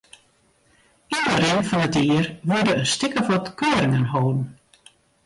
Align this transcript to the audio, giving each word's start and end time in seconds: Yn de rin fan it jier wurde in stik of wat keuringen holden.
Yn 1.15 1.23
de 1.29 1.35
rin 1.43 1.61
fan 1.69 1.85
it 1.87 1.95
jier 2.01 2.25
wurde 2.49 2.73
in 2.79 2.91
stik 2.95 3.13
of 3.21 3.27
wat 3.31 3.47
keuringen 3.59 4.07
holden. 4.13 4.45